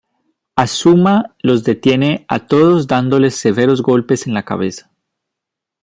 [0.55, 4.89] Asuma los detiene a todos dándoles severos golpes en la cabeza.